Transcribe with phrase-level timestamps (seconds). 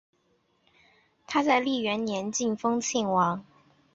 [1.27, 3.45] 他在万历元年晋封庆王。